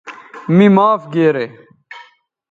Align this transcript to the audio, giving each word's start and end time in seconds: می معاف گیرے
می 0.55 0.67
معاف 0.75 1.01
گیرے 1.13 1.45